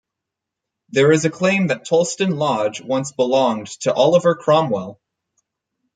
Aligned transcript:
There 0.89 1.11
is 1.11 1.25
a 1.25 1.29
claim 1.29 1.67
that 1.67 1.85
Toulston 1.87 2.35
Lodge 2.39 2.81
once 2.81 3.11
belonged 3.11 3.67
to 3.81 3.93
Oliver 3.93 4.33
Cromwell. 4.33 4.99